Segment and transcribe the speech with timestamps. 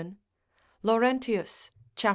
[0.01, 0.17] 7.
[0.81, 2.09] Laurentius, cap.